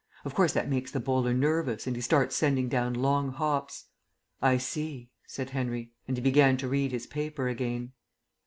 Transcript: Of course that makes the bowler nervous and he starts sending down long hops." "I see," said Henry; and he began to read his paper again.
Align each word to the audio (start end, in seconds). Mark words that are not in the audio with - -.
Of 0.25 0.33
course 0.33 0.51
that 0.53 0.67
makes 0.67 0.89
the 0.91 0.99
bowler 0.99 1.31
nervous 1.31 1.85
and 1.85 1.95
he 1.95 2.01
starts 2.01 2.35
sending 2.35 2.67
down 2.67 2.95
long 2.95 3.29
hops." 3.33 3.85
"I 4.41 4.57
see," 4.57 5.11
said 5.27 5.51
Henry; 5.51 5.91
and 6.07 6.17
he 6.17 6.23
began 6.23 6.57
to 6.57 6.67
read 6.67 6.91
his 6.91 7.05
paper 7.05 7.47
again. 7.47 7.91